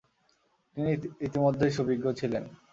[0.77, 0.91] তিনি
[1.25, 2.43] ইতিমধ্যেই সুবিজ্ঞ ছিলেন।